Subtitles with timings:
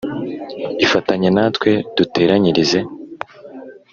[0.85, 2.79] Ifatanye natwe duteranyirize